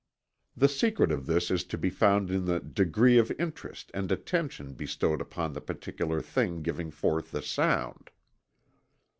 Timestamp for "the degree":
2.45-3.19